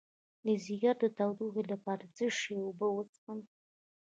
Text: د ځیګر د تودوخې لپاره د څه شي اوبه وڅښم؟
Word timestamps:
د 0.45 0.47
ځیګر 0.65 0.95
د 1.01 1.05
تودوخې 1.17 1.63
لپاره 1.71 2.03
د 2.05 2.11
څه 2.17 2.27
شي 2.39 2.55
اوبه 2.65 2.87
وڅښم؟ 2.91 3.39